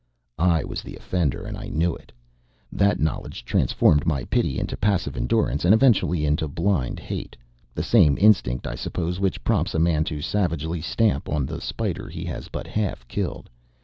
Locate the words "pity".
4.23-4.57